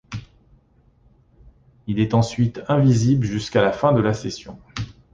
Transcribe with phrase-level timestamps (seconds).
[1.85, 4.57] Il est ensuite invisible jusqu'à la fin de la session.